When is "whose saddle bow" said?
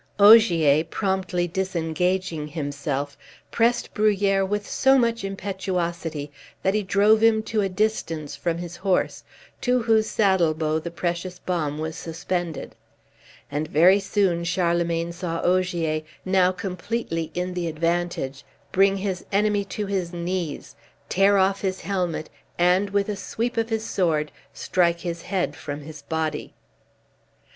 9.83-10.79